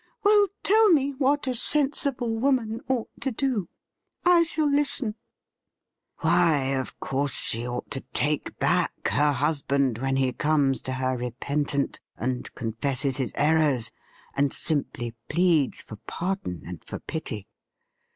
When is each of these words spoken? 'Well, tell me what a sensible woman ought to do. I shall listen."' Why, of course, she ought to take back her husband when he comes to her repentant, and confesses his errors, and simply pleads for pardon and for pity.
'Well, 0.23 0.47
tell 0.63 0.89
me 0.89 1.11
what 1.19 1.45
a 1.45 1.53
sensible 1.53 2.33
woman 2.35 2.81
ought 2.87 3.11
to 3.21 3.29
do. 3.29 3.69
I 4.25 4.41
shall 4.41 4.67
listen."' 4.67 5.13
Why, 6.21 6.69
of 6.73 6.99
course, 6.99 7.35
she 7.39 7.67
ought 7.67 7.91
to 7.91 8.01
take 8.11 8.57
back 8.57 9.09
her 9.09 9.31
husband 9.31 9.99
when 9.99 10.15
he 10.15 10.33
comes 10.33 10.81
to 10.85 10.93
her 10.93 11.15
repentant, 11.15 11.99
and 12.17 12.51
confesses 12.55 13.17
his 13.17 13.31
errors, 13.35 13.91
and 14.35 14.51
simply 14.51 15.13
pleads 15.29 15.83
for 15.83 15.97
pardon 16.07 16.63
and 16.65 16.83
for 16.83 16.97
pity. 16.97 17.45